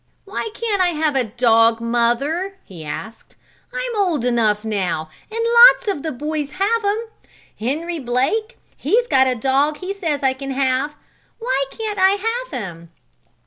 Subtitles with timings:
[0.25, 3.35] "Why can't I have a dog, mother?" he asked.
[3.71, 5.39] "I'm old enough now, and
[5.69, 7.05] lots of the boys have 'em!
[7.59, 10.95] Henry Blake, he's got a dog he says I can have.
[11.37, 12.17] Why can't I
[12.49, 12.89] have him?"